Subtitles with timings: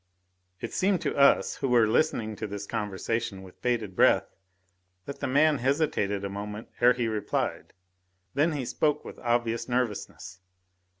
[0.61, 4.35] It seemed to us, who were listening to this conversation with bated breath,
[5.05, 7.71] that the man hesitated a moment ere he replied;
[8.33, 10.39] then he spoke with obvious nervousness.